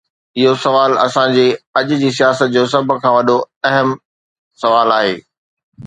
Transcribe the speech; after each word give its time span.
اهو 0.39 0.53
سوال 0.65 0.91
اسان 1.07 1.27
جي 1.35 1.43
اڄ 1.81 1.87
جي 2.01 2.09
سياست 2.17 2.47
جو 2.55 2.63
سڀ 2.73 2.89
کان 3.03 3.13
وڏو 3.17 3.37
۽ 3.45 3.47
اهم 3.71 3.87
سوال 4.65 4.87
آهي. 5.01 5.15